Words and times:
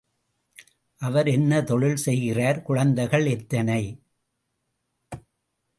அவர் 1.01 1.27
என்ன 1.27 1.61
தொழில் 1.61 1.95
செய்கிறார், 1.95 2.61
குழந்தைகள் 2.61 3.25
எத்தனை? 3.25 3.81